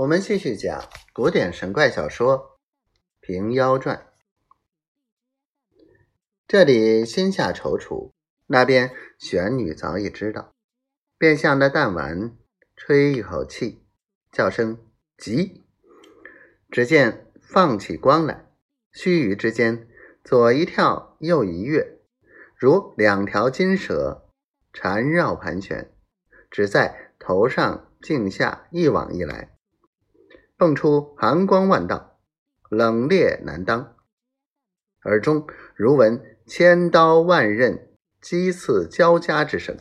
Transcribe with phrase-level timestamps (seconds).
[0.00, 2.38] 我们继续讲古典神怪小说
[3.20, 3.96] 《平妖传》。
[6.48, 8.10] 这里心下踌躇，
[8.46, 10.54] 那边玄女早已知道，
[11.18, 12.34] 便向那弹丸
[12.76, 13.84] 吹一口气，
[14.32, 14.78] 叫声
[15.18, 15.66] “急”。
[16.72, 18.46] 只见放起光来，
[18.92, 19.86] 须臾之间，
[20.24, 21.98] 左一跳，右一跃，
[22.56, 24.30] 如两条金蛇
[24.72, 25.92] 缠绕盘旋，
[26.50, 29.58] 只在头上、颈下一往一来。
[30.60, 32.18] 蹦出寒光万道，
[32.68, 33.96] 冷冽难当，
[35.04, 37.88] 耳中如闻千刀万刃
[38.20, 39.78] 击刺交加之声，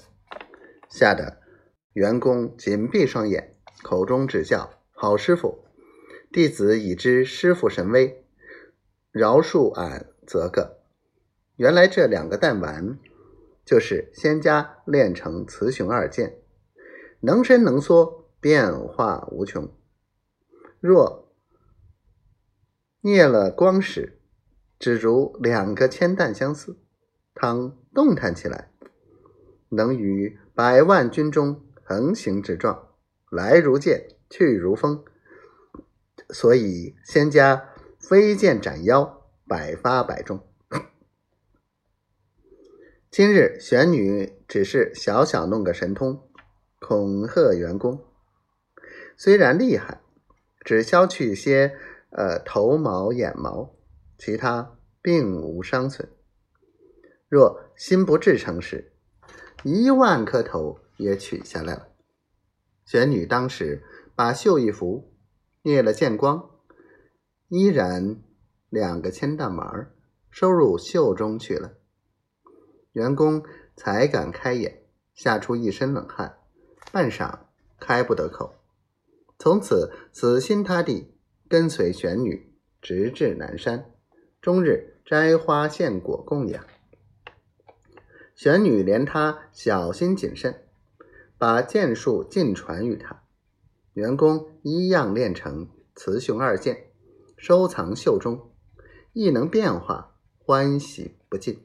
[0.88, 1.42] 吓得
[1.92, 5.66] 员工紧闭双眼，口中只叫“好师傅”。
[6.32, 8.24] 弟子已知师傅神威，
[9.12, 10.80] 饶恕俺则个。
[11.58, 12.98] 原来这两个弹丸，
[13.66, 16.38] 就是仙家练成雌雄二剑，
[17.20, 19.70] 能伸能缩，变化无穷。
[20.80, 21.34] 若
[23.02, 24.22] 灭了光时，
[24.80, 26.78] 只如两个铅弹相似；
[27.36, 28.72] 倘动弹起来，
[29.68, 32.88] 能与百万军中横行直撞，
[33.30, 35.04] 来如剑，去如风。
[36.30, 40.42] 所以仙家飞剑斩妖，百发百中。
[43.12, 46.30] 今日玄女只是小小弄个神通，
[46.80, 48.06] 恐吓员工，
[49.18, 50.00] 虽然厉害。
[50.70, 51.76] 只削去些
[52.12, 53.76] 呃头毛眼毛，
[54.20, 56.08] 其他并无伤损。
[57.28, 58.94] 若心不至诚时，
[59.64, 61.88] 一万颗头也取下来了。
[62.86, 65.12] 玄女当时把袖一拂，
[65.64, 66.52] 灭了剑光，
[67.48, 68.22] 依然
[68.70, 69.92] 两个铅弹丸
[70.30, 71.74] 收入袖中去了。
[72.92, 73.44] 员工
[73.76, 74.84] 才敢开眼，
[75.16, 76.38] 吓出一身冷汗，
[76.92, 77.40] 半晌
[77.80, 78.59] 开不得口。
[79.42, 81.16] 从此死心塌地
[81.48, 82.52] 跟随玄女，
[82.82, 83.94] 直至南山，
[84.42, 86.66] 终日摘花献果供养。
[88.36, 90.66] 玄女怜他小心谨慎，
[91.38, 93.24] 把剑术尽传于他。
[93.94, 96.88] 员工一样练成雌雄二剑，
[97.38, 98.52] 收藏袖中，
[99.14, 101.58] 亦能变化，欢喜不尽。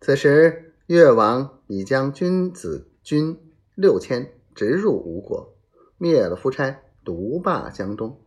[0.00, 3.36] 此时越王已将君子军
[3.74, 5.56] 六千直入吴国。
[6.02, 8.24] 灭了夫差，独霸江东。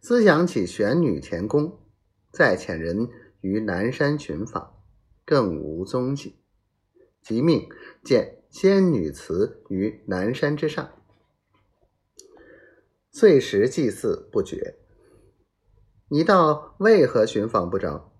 [0.00, 1.80] 思想起玄女前功，
[2.32, 3.10] 再遣人
[3.42, 4.78] 于南山寻访，
[5.26, 6.36] 更无踪迹。
[7.20, 7.68] 即命
[8.02, 10.92] 见仙女祠于南山之上，
[13.12, 14.76] 岁时祭祀不绝。
[16.08, 18.14] 你道为何寻访不着？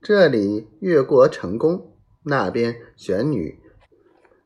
[0.00, 3.60] 这里越过成功，那边玄女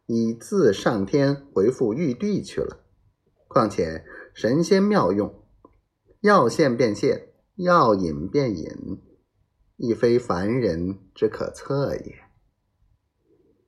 [0.07, 2.84] 已自上天回复玉帝去了。
[3.55, 4.05] 况且
[4.35, 5.33] 神仙妙用，
[6.23, 9.01] 要现便现，要引便引，
[9.77, 12.24] 亦非凡人之可测也。